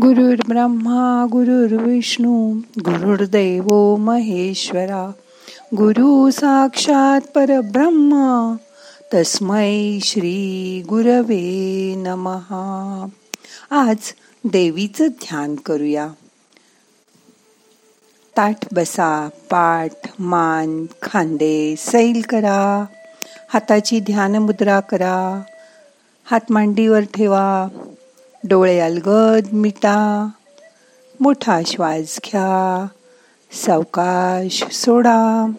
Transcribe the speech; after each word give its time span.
गुरुर्ब्रह्मा 0.00 1.26
गुरुर्विष्णू 1.32 2.60
गुरुर्दैव 2.78 3.96
महेश्वरा 3.96 5.12
गुरु 5.76 6.30
साक्षात 6.30 7.20
परब्रह्मा 7.34 8.56
तस्मै 9.14 9.98
श्री 10.02 10.82
गुरवे 10.88 11.94
नमहा. 11.96 13.06
आज 13.70 13.96
देवीचं 14.44 15.06
ध्यान 15.06 15.54
करूया. 15.54 16.08
ताठ 18.36 18.74
बसा 18.74 19.28
पाठ 19.28 19.90
मान 20.18 20.86
खांदे 21.02 21.74
सैल 21.78 22.22
करा. 22.28 22.84
हाताची 23.48 24.00
ध्यान 24.00 24.36
मुद्रा 24.36 24.80
करा. 24.80 25.42
हात 26.24 26.52
मांडीवर 26.52 27.00
ठेवा. 27.00 27.68
डोळे 28.44 28.80
अलगद 28.80 29.52
मिटा 29.52 30.28
मोठा 31.20 31.60
श्वास 31.66 32.20
घ्या 32.24 32.86
सावकाश 33.52 34.64
सोडा. 34.72 35.52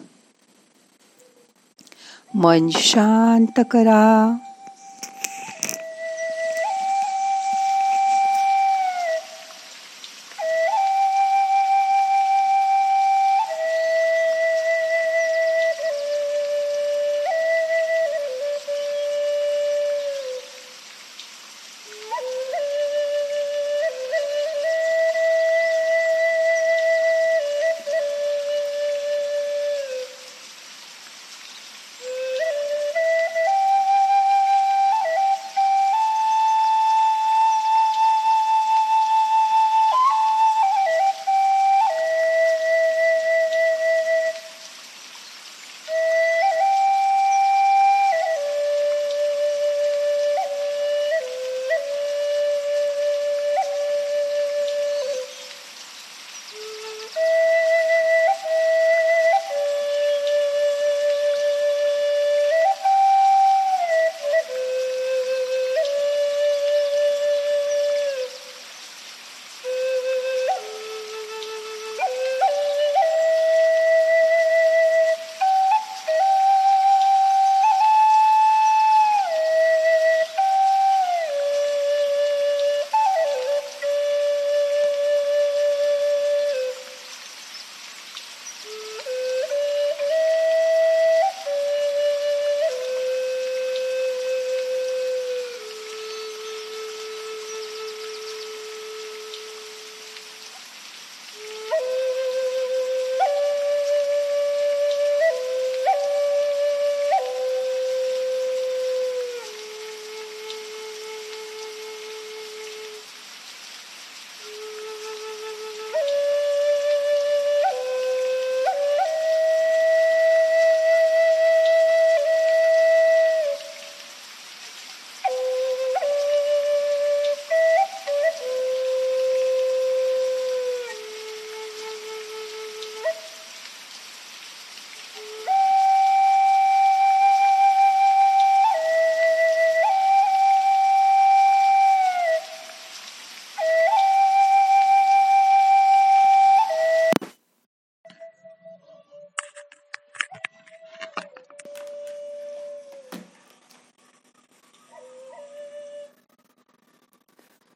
मन 2.34 2.68
शांत 2.72 3.60
करा. 3.70 4.36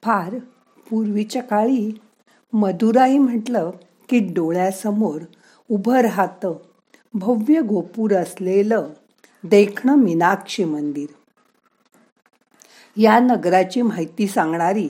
फार 0.05 0.35
पूर्वीच्या 0.91 1.43
काळी 1.43 2.01
मदुराई 2.53 3.19
म्हटलं 3.19 3.71
की 4.09 4.19
डोळ्यासमोर 4.19 5.23
उभं 5.71 6.01
राहतं 6.01 6.55
भव्य 7.15 7.61
गोपूर 7.61 8.15
असलेलं 8.15 8.89
देखणं 9.45 9.97
मीनाक्षी 9.97 10.65
मंदिर. 10.65 11.07
या 12.97 13.19
नगराची 13.19 13.83
माहिती 13.83 14.27
सांगणारी 14.27 14.89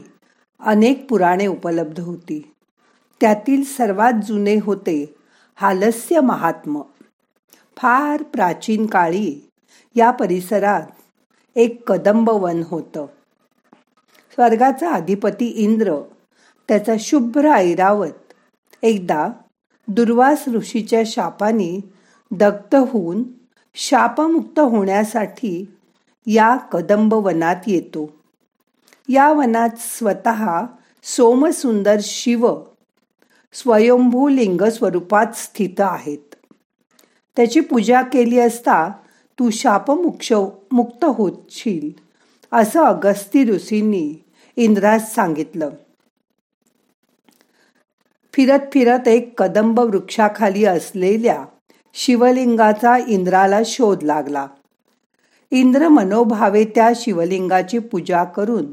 अनेक 0.60 1.08
पुराणे 1.08 1.46
उपलब्ध 1.46 2.00
होती. 2.00 2.54
त्यातील 3.20 3.64
सर्वात 3.64 4.12
जुने 4.24 4.56
होते 4.62 5.14
हालस्य 5.54 6.20
महात्म. 6.20 6.82
फार 7.76 8.22
प्राचीन 8.22 8.86
काळी 8.86 9.50
या 9.94 10.10
परिसरात 10.10 10.82
एक 11.56 11.88
कदंब 11.88 12.30
वन 12.30 12.62
होतं. 12.68 13.06
स्वर्गाचा 14.34 14.90
अधिपती 14.90 15.46
इंद्र 15.46 15.94
त्याचा 16.68 16.92
शुभ्र 17.00 17.48
ऐरावत. 17.48 18.32
एकदा 18.82 19.28
दुर्वास 19.88 20.44
ऋषीच्या 20.48 21.02
शापाने 21.06 21.80
दग्ध 22.30 22.74
होऊन 22.74 23.22
शापमुक्त 23.74 24.60
होण्यासाठी 24.60 25.74
या 26.26 26.56
कदंब 26.56 27.14
वनात 27.14 27.56
येतो. 27.66 28.10
या 29.08 29.32
वनात 29.32 29.68
स्वतः 29.78 30.60
सोमसुंदर 31.02 31.96
शिव 32.02 32.54
स्वयंभू 33.52 34.28
लिंग 34.28 34.64
स्वरूपात 34.64 35.26
स्थित 35.34 35.80
आहेत. 35.80 36.34
त्याची 37.36 37.60
पूजा 37.60 38.02
केली 38.02 38.38
असता 38.38 38.88
तू 39.38 39.50
शापमुक्ष 39.50 40.32
मुक्त 40.72 41.04
होशील 41.04 41.90
असं 42.52 42.82
अगस्ती 42.82 43.44
ऋषींनी 43.44 44.23
इंद्रास 44.56 45.14
सांगितलं. 45.14 45.68
फिरत 48.32 48.58
फिरत 48.72 49.08
एक 49.08 49.40
कदंब 49.40 49.80
वृक्षाखाली 49.80 50.64
असलेल्या 50.64 51.44
शिवलिंगाचा 51.94 52.98
इंद्राला 53.08 53.60
शोध 53.64 54.02
लागला. 54.02 54.46
इंद्र 55.50 55.88
मनोभावे 55.88 56.64
त्या 56.64 56.92
शिवलिंगाची 56.96 57.78
पूजा 57.78 58.24
करून 58.24 58.72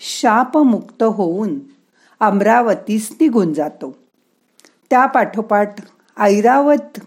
शापमुक्त 0.00 1.02
होऊन 1.02 1.58
अमरावतीस 2.20 3.08
निघून 3.12 3.52
जातो. 3.52 3.96
त्या 4.90 5.06
पाठोपाठ 5.06 5.74
ऐरावत 6.20 7.00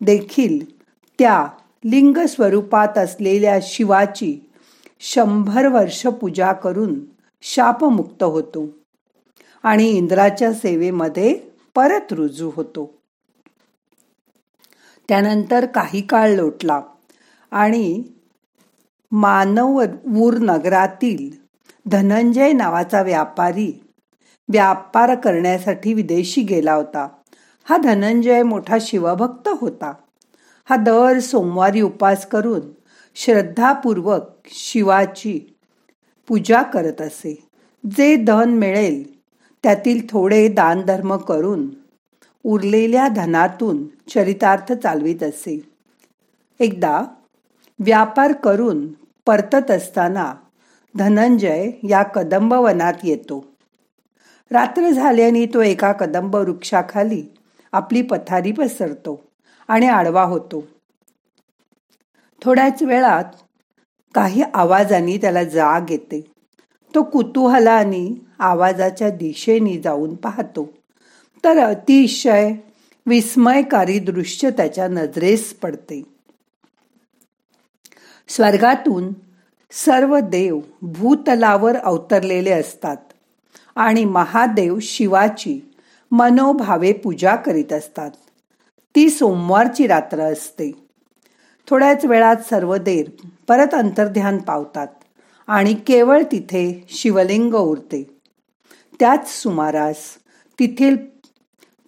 देखील 0.00 0.78
त्या 1.18 1.46
लिंग 1.84 2.18
स्वरूपात 2.26 2.98
असलेल्या 2.98 3.58
शिवाची 3.62 4.47
शंभर 5.00 5.66
वर्ष 5.66 6.06
पूजा 6.06 6.52
करून 6.52 7.00
शापमुक्त 7.42 8.22
होतो 8.22 8.68
आणि 9.62 9.88
इंद्राच्या 9.88 10.52
सेवेमध्ये 10.52 11.34
परत 11.74 12.12
रुजू 12.12 12.50
होतो. 12.54 12.90
त्यानंतर 15.08 15.66
काही 15.66 16.00
काळ 16.00 16.30
लोटला 16.30 16.80
आणि 17.50 18.02
मानवूर 19.12 20.38
नगरातील 20.38 21.30
धनंजय 21.86 22.52
नावाचा 22.52 23.02
व्यापारी 23.02 23.72
व्यापार 24.48 25.14
करण्यासाठी 25.14 25.94
विदेशी 25.94 26.42
गेला 26.42 26.74
होता. 26.74 27.08
हा 27.64 27.76
धनंजय 27.76 28.42
मोठा 28.42 28.76
शिवभक्त 28.80 29.48
होता. 29.60 29.92
हा 30.68 30.76
दर 30.76 31.18
सोमवारी 31.18 31.80
उपास 31.80 32.26
करून 32.26 32.60
श्रद्धापूर्वक 33.14 34.22
शिवाची 34.46 35.56
पूजा 36.28 36.62
करत 36.62 37.00
असे. 37.00 37.48
जे 37.96 38.16
धन 38.16 38.50
मिळेल 38.50 39.20
त्यातील 39.62 40.06
थोडे 40.10 40.48
दानधर्म 40.48 41.16
करून 41.16 41.68
उरलेल्या 42.44 43.08
धनातून 43.08 43.86
चरितार्थ 44.14 44.72
चालवित 44.72 45.22
असे. 45.22 45.60
एकदा 46.60 47.02
व्यापार 47.78 48.32
करून 48.32 48.92
परतत 49.26 49.70
असताना 49.70 50.34
धनंजय 50.96 51.70
या 51.88 52.02
कदंबवनात 52.02 52.94
येतो. 53.04 53.44
रात्र 54.50 54.90
झाल्याने 54.90 55.46
तो 55.46 55.62
एका 55.62 55.92
कदंब 55.92 56.36
वृक्षाखाली 56.36 57.24
आपली 57.72 58.02
पथारी 58.02 58.52
पसरतो 58.52 59.24
आणि 59.68 59.86
आडवा 59.86 60.22
होतो. 60.22 60.64
थोड्याच 62.42 62.82
वेळात 62.82 63.24
काही 64.14 64.42
आवाजाने 64.54 65.16
त्याला 65.16 65.44
जाग 65.44 65.90
येते. 65.90 66.30
तो 66.94 67.02
कुतूहलाने 67.02 68.20
आवाजाच्या 68.38 69.10
दिशेने 69.10 69.78
जाऊन 69.78 70.14
पाहतो. 70.14 70.72
तर 71.44 71.58
अतिशय 71.58 72.52
विस्मयकारी 73.06 73.98
दृश्य 73.98 74.50
त्याच्या 74.50 74.88
नजरेस 74.88 75.54
पडते. 75.54 76.02
स्वर्गातून 78.28 79.12
सर्व 79.70 80.18
देव 80.18 80.60
भूतलावर 80.82 81.76
अवतरलेले 81.76 82.50
असतात 82.50 82.96
आणि 83.76 84.04
महादेव 84.04 84.78
शिवाची 84.82 85.74
मनोभावे 86.10 86.92
पूजा 86.92 87.36
करीत 87.36 87.72
असतात. 87.72 88.10
ती 88.94 89.10
सोमवारची 89.10 89.86
रात्र 89.86 90.20
असते. 90.20 90.87
थोड्याच 91.70 92.04
वेळात 92.04 92.36
सर्व 92.50 92.76
देर 92.76 93.26
परत 93.48 93.74
अंतर्ध्यान 93.74 94.38
पावतात 94.38 94.86
आणि 95.46 95.74
केवळ 95.74 96.22
तिथे 96.32 96.86
शिवलिंग 96.88 97.54
उरते. 97.54 98.20
त्याच 99.00 99.28
सुमारास 99.42 99.96
तिथील 100.58 100.96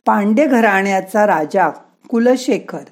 पांडे 0.06 0.46
घराण्याचा 0.46 1.26
राजा 1.26 1.68
कुलशेखर 2.08 2.84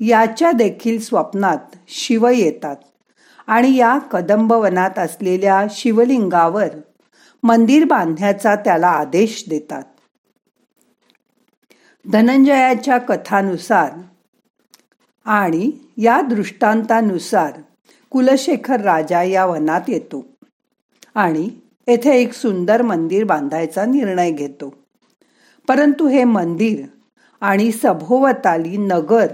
याच्या 0.00 0.52
देखील 0.52 1.00
स्वप्नात 1.00 1.76
शिव 1.88 2.28
येतात 2.28 2.76
आणि 3.46 3.76
या 3.76 3.98
कदंबवनात 3.98 4.98
असलेल्या 4.98 5.66
शिवलिंगावर 5.70 6.68
मंदिर 7.42 7.84
बांधण्याचा 7.84 8.54
त्याला 8.54 8.88
आदेश 8.88 9.44
देतात. 9.48 9.82
धनंजयाच्या 12.12 12.98
कथानुसार 12.98 13.90
आणि 15.24 15.70
या 15.96 16.20
दृष्टांतानुसार 16.20 17.52
कुलशेखर 18.10 18.80
राजा 18.80 19.22
या 19.22 19.46
वनात 19.46 19.80
येतो 19.88 20.26
आणि 21.14 21.50
येथे 21.88 22.16
एक 22.16 22.32
सुंदर 22.32 22.82
मंदिर 22.82 23.24
बांधायचा 23.24 23.84
निर्णय 23.84 24.30
घेतो. 24.30 24.74
परंतु 25.68 26.08
हे 26.08 26.24
मंदिर 26.24 26.84
आणि 27.40 27.72
सभोवताली 27.72 28.76
नगर 28.76 29.26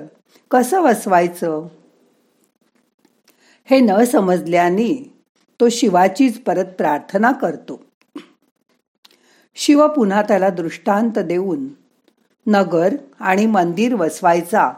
कसं 0.51 0.81
वसवायचं? 0.81 1.67
हे 3.71 3.81
न 3.81 4.05
समजल्याने 4.05 5.13
तो 5.61 5.69
शिवाचीच 5.69 6.39
परत 6.39 6.65
प्रार्थना 6.65 7.33
करतो. 7.33 7.85
शिव 9.55 9.89
पुन्हा 9.89 10.23
त्याला 10.23 10.49
दृष्टांत 10.49 11.19
देऊन 11.19 11.69
नगर 12.47 12.97
आणि 13.21 13.47
मंदिर 13.47 13.95
वसवायचा 13.95 14.73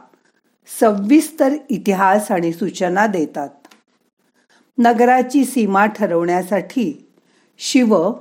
सविस्तर 0.68 1.52
इतिहास 1.70 2.32
आणि 2.32 2.52
सूचना 2.52 3.06
देतात. 3.06 3.48
नगराची 4.78 5.44
सीमा 5.44 5.86
ठरवण्यासाठी 5.86 7.08
शिव 7.58 8.12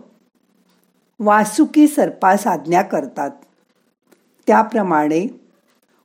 वासुकी 1.19 1.87
सर्पास 1.87 2.47
आज्ञा 2.47 2.81
करतात. 2.81 3.31
त्याप्रमाणे 4.47 5.27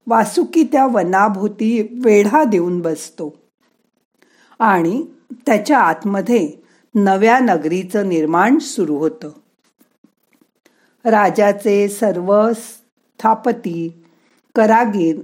वासुकी 0.07 0.65
त्या 0.65 0.87
वनाभोवती 0.87 2.01
वेढा 2.05 2.45
देऊन 2.45 2.81
बसतो 2.81 3.35
आणि 4.59 5.07
त्याच्या 5.47 5.79
आतमध्ये 5.79 6.53
नव्या 6.95 7.39
नगरीचं 7.39 8.09
निर्माण 8.09 8.59
सुरू 8.59 8.97
होतं. 8.97 9.31
राजाचे 11.05 11.89
सर्व 11.89 12.53
स्थापती 12.53 14.05
करागीर 14.55 15.21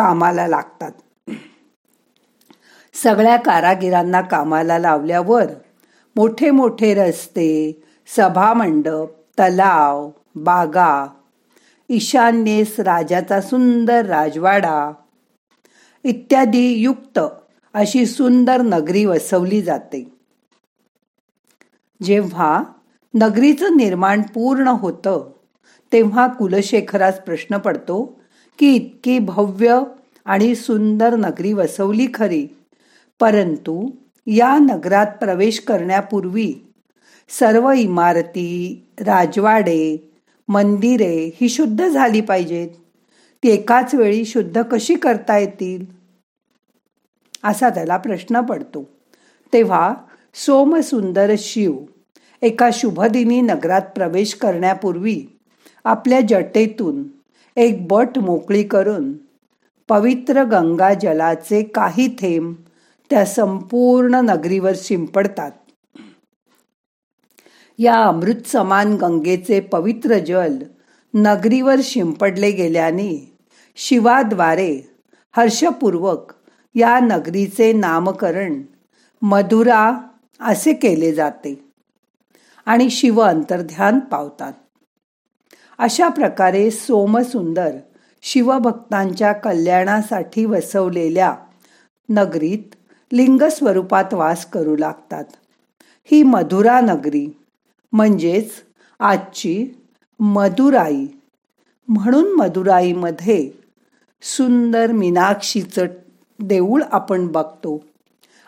कामाला 0.00 0.46
लागतात. 0.46 0.92
सगळ्या 2.94 3.36
कारागिरांना 3.36 4.20
कामाला 4.20 4.78
लावल्यावर 4.78 5.44
मोठे 6.16 6.50
मोठे 6.50 6.94
रस्ते 6.94 7.82
सभामंडप 8.16 9.08
तलाव 9.38 10.10
बागा 10.34 11.06
ईशान्येस 11.88 12.80
राजाचा 12.80 13.40
सुंदर 13.40 14.06
राजवाडा 14.06 14.92
इत्यादी 16.04 16.66
युक्त 16.68 17.20
अशी 17.74 18.06
सुंदर 18.06 18.62
नगरी 18.62 19.04
वसवली 19.04 19.62
जाते. 19.62 20.12
जेव्हा 22.02 22.62
नगरीचं 23.14 23.76
निर्माण 23.76 24.22
पूर्ण 24.22 24.68
होतं 24.68 25.30
तेव्हा 25.92 26.26
कुलशेखरास 26.26 27.20
प्रश्न 27.20 27.58
पडतो 27.58 28.19
की 28.60 28.74
इतकी 28.74 29.18
भव्य 29.18 29.80
आणि 30.24 30.54
सुंदर 30.54 31.16
नगरी 31.16 31.52
वसवली 31.52 32.06
खरी. 32.14 32.46
परंतु 33.20 33.90
या 34.26 34.58
नगरात 34.58 35.06
प्रवेश 35.06 35.58
करण्यापूर्वी 35.58 36.54
सर्व 37.28 37.70
इमारती 37.70 38.82
राजवाडे 39.00 40.12
मंदिरे 40.48 41.30
ही 41.40 41.48
शुद्ध 41.48 41.88
झाली 41.88 42.20
पाहिजेत. 42.20 42.68
ती 43.42 43.48
एकाच 43.48 43.94
वेळी 43.94 44.24
शुद्ध 44.24 44.62
कशी 44.62 44.94
करता 44.94 45.38
येतील? 45.38 45.84
असा 47.44 47.68
त्याला 47.68 47.96
प्रश्न 47.96 48.40
पडतो. 48.40 48.88
तेव्हा 49.52 49.94
सोमसुंदर 50.34 51.34
शिव 51.38 51.76
एका 52.42 52.70
शुभदिनी 52.72 53.40
नगरात 53.40 53.82
प्रवेश 53.82 54.34
करण्यापूर्वी 54.34 55.26
आपल्या 55.84 56.20
जटेतून 56.20 57.19
एक 57.56 57.86
बट 57.88 58.18
मोकळी 58.18 58.62
करून 58.62 59.12
पवित्र 59.88 60.44
गंगा 60.44 60.94
जलाचे 60.94 61.62
काही 61.62 62.08
थेंब 62.08 62.54
त्या 63.10 63.24
संपूर्ण 63.24 64.14
नगरीवर 64.14 64.72
शिंपडतात. 64.76 65.50
या 67.78 67.94
अमृत 67.94 68.46
समान 68.46 68.94
गंगेचे 68.94 69.60
पवित्र 69.60 70.18
जल 70.18 70.56
नगरीवर 71.14 71.76
शिंपडले 71.82 72.50
गेल्याने 72.50 73.36
शिवाद्वारे 73.76 74.96
हर्षपूर्वक 75.36 76.32
या 76.74 76.98
नगरीचे 77.00 77.72
नामकरण 77.72 78.62
मधुरा 79.22 79.92
असे 80.40 80.72
केले 80.72 81.12
जाते 81.12 81.72
आणि 82.66 82.90
शिव 82.90 83.20
अंतर्ध्यान 83.20 83.98
पावतात. 83.98 84.52
अशा 85.80 86.08
प्रकारे 86.08 86.70
सोमसुंदर 86.70 87.76
शिवभक्तांच्या 88.22 89.32
कल्याणासाठी 89.32 90.44
वसवलेल्या 90.44 91.34
नगरीत 92.08 92.74
लिंग 93.12 93.42
स्वरूपात 93.42 94.14
वास 94.14 94.46
करू 94.46 94.76
लागतात. 94.76 95.24
ही 96.04 96.22
मधुरा 96.22 96.80
नगरी 96.80 97.36
म्हणजेच 97.92 98.50
आजची 98.98 99.66
मदुराई. 100.20 101.06
म्हणून 101.88 102.36
मदुराईमध्ये 102.36 103.50
सुंदर 104.22 104.92
मीनाक्षीचं 104.92 105.86
देऊळ 106.38 106.82
आपण 106.92 107.26
बघतो. 107.26 107.84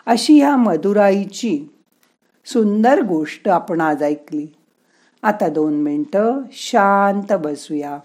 अशी 0.07 0.39
ह्या 0.39 0.57
मदुराईची 0.57 1.65
सुंदर 2.45 3.01
गोष्ट 3.01 3.49
आपण 3.49 3.81
आज 3.81 4.03
ऐकली. 4.03 4.47
आता 5.25 5.49
दोन 5.49 5.75
मिनटं 5.75 6.41
शांत 6.53 7.33
बसूया. 7.33 7.99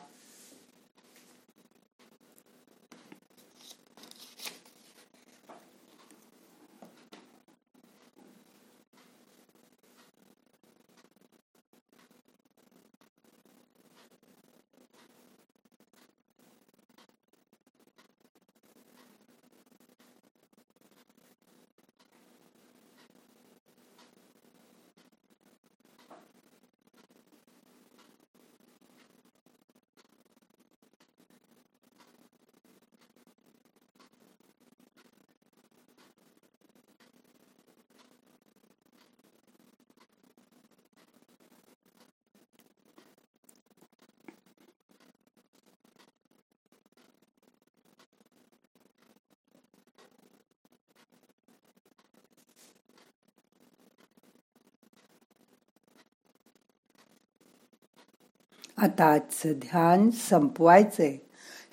आता 58.82 59.06
आजचं 59.06 59.52
ध्यान 59.52 60.10
संपवायचंय. 60.10 61.18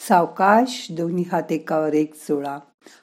सावकाश 0.09 0.87
दोन्ही 0.91 1.25
हात 1.33 1.53
एकावर 1.53 1.95
एक 1.95 2.15
चोळा 2.15 2.59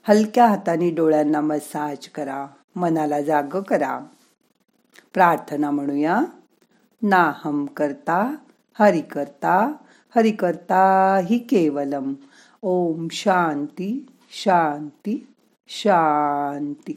हलक्या 0.07 0.47
हाताने 0.47 0.91
डोळ्यांना 0.91 1.41
मसाज 1.41 2.07
करा. 2.07 2.47
मनाला 2.75 3.21
जाग 3.21 3.61
करा. 3.61 3.99
प्रार्थना 5.13 5.71
म्हणूया. 5.71 6.21
नाहम 7.01 7.65
करता 7.65 8.35
हरि 8.79 9.01
करता 9.01 9.73
हरि 10.15 10.31
करता 10.31 11.15
हि 11.25 11.37
केवलम. 11.37 12.13
ओम 12.61 13.07
शांती 13.11 14.05
शांती 14.31 15.33
शांती. 15.67 16.95